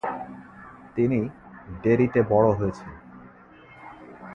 তিনি 0.95 1.19
ডেরি'তে 1.83 2.21
বড় 2.29 2.47
হয়েছেন। 2.53 2.91